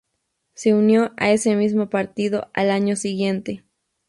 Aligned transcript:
Se 0.55 0.73
unió 0.73 1.13
a 1.17 1.29
ese 1.29 1.55
mismo 1.55 1.91
partido 1.91 2.49
al 2.55 2.71
año 2.71 2.95
siguiente. 2.95 3.63